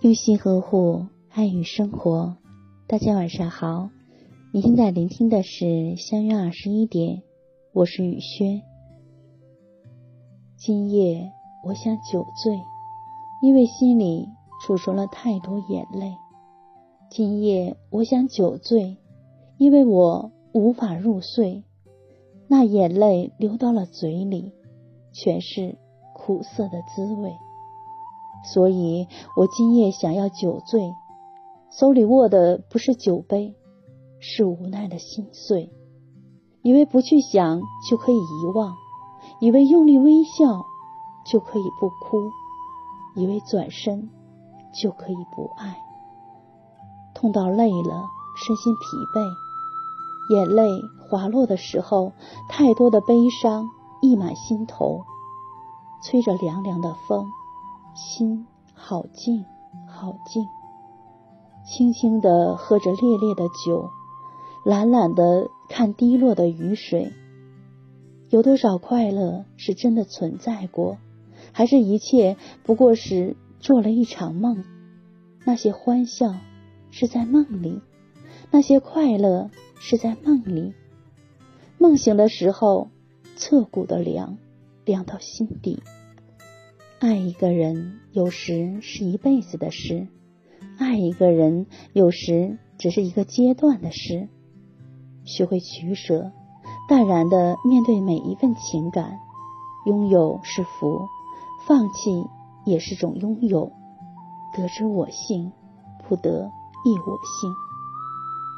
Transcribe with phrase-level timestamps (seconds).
[0.00, 2.36] 用心呵护，爱与生活。
[2.86, 3.90] 大家晚上好，
[4.52, 7.24] 你现在聆听的是相约二十一点，
[7.72, 8.62] 我是雨轩。
[10.56, 11.32] 今夜
[11.64, 12.60] 我想酒醉，
[13.42, 14.28] 因为心里
[14.64, 16.14] 储存了太多眼泪。
[17.10, 18.98] 今夜我想酒醉，
[19.56, 21.64] 因为我无法入睡。
[22.46, 24.52] 那眼泪流到了嘴里，
[25.12, 25.76] 全是
[26.14, 27.32] 苦涩的滋味。
[28.44, 29.06] 所以
[29.36, 30.94] 我今夜想要酒醉，
[31.70, 33.54] 手里握的不是酒杯，
[34.20, 35.70] 是无奈的心碎。
[36.62, 38.74] 以为不去想就可以遗忘，
[39.40, 40.64] 以为用力微笑
[41.24, 42.30] 就可以不哭，
[43.14, 44.10] 以为转身
[44.74, 45.76] 就可以不爱。
[47.14, 48.08] 痛到累了，
[48.44, 48.80] 身心疲
[49.14, 50.68] 惫，眼泪
[51.08, 52.12] 滑落的时候，
[52.48, 53.68] 太多的悲伤
[54.00, 55.04] 溢满心头，
[56.02, 57.24] 吹着凉凉的风。
[57.98, 59.44] 心好静，
[59.88, 60.46] 好静，
[61.66, 63.90] 轻轻地喝着烈烈的酒，
[64.64, 67.12] 懒懒地看滴落的雨水。
[68.30, 70.98] 有多少快乐是真的存在过，
[71.50, 74.62] 还是一切不过是做了一场梦？
[75.44, 76.36] 那些欢笑
[76.92, 77.80] 是在梦里，
[78.52, 80.72] 那些快乐是在梦里。
[81.78, 82.90] 梦醒的时候，
[83.36, 84.38] 彻骨的凉，
[84.84, 85.82] 凉到心底。
[87.00, 90.08] 爱一个人，有时是一辈子的事；
[90.78, 94.28] 爱一个人，有时只是一个阶段的事。
[95.24, 96.32] 学会取舍，
[96.88, 99.20] 淡然的面对每一份情感。
[99.86, 101.08] 拥有是福，
[101.68, 102.26] 放弃
[102.66, 103.70] 也是种拥有。
[104.56, 105.52] 得之我幸，
[106.08, 106.50] 不得
[106.84, 107.52] 亦我幸。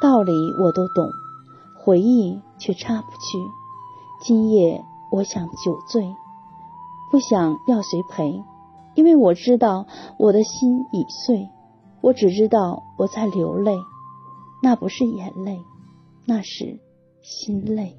[0.00, 1.11] 道理我都懂，
[1.77, 3.38] 回忆却插不去。
[4.22, 6.14] 今夜我想酒醉。
[7.11, 8.42] 不想要谁陪，
[8.94, 9.86] 因为我知道
[10.19, 11.48] 我的心已碎。
[12.02, 13.74] 我只知道我在流泪，
[14.62, 15.61] 那不是眼泪，
[16.24, 16.80] 那是
[17.23, 17.96] 心累。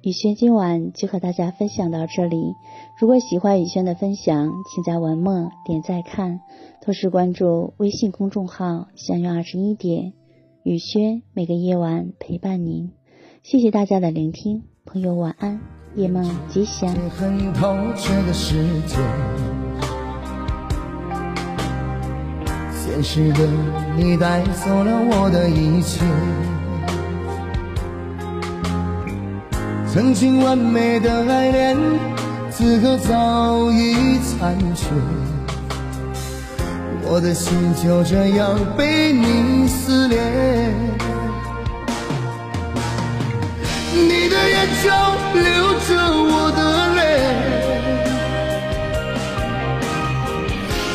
[0.00, 2.54] 雨轩今晚就和大家分享到这里。
[2.98, 6.40] 如果喜欢雨轩的分享，请在文末点赞看，
[6.80, 10.14] 同时关注微信公众号“相约二十一点”，
[10.64, 12.92] 雨轩每个夜晚陪伴您。
[13.42, 15.81] 谢谢大家的聆听，朋友晚安。
[15.94, 16.88] 夜梦吉祥。
[17.18, 18.54] 很透彻的世
[18.86, 18.96] 界，
[22.74, 23.40] 现实的
[23.96, 26.02] 你带走了我的一切，
[29.92, 31.76] 曾经完美的爱恋，
[32.50, 34.86] 此刻早已残缺，
[37.04, 40.18] 我的心就这样被你撕裂。
[44.62, 44.86] 眼角
[45.34, 45.42] 流
[45.88, 45.90] 着
[46.30, 46.60] 我的
[46.94, 47.00] 泪，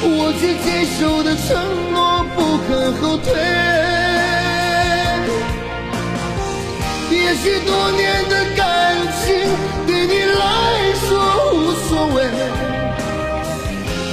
[0.03, 1.51] 我却坚守的承
[1.91, 2.69] 诺不肯
[3.01, 3.27] 后退。
[7.11, 8.65] 也许多年的感
[9.19, 9.25] 情
[9.85, 10.39] 对你来
[11.03, 11.05] 说
[11.51, 11.55] 无
[11.89, 12.23] 所谓，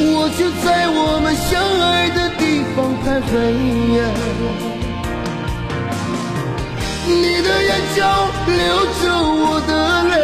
[0.00, 2.42] 我就在我们相爱的地
[2.74, 3.32] 方徘徊。
[7.74, 7.98] 眼角
[8.46, 8.54] 流
[9.02, 9.02] 着
[9.42, 9.72] 我的
[10.10, 10.14] 泪，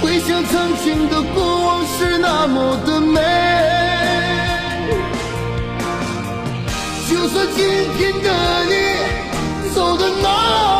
[0.00, 0.52] 回想曾
[0.84, 3.18] 经的过往是那么的美。
[7.08, 7.58] 就算今
[7.98, 8.28] 天的
[8.66, 8.72] 你
[9.74, 10.79] 走得那。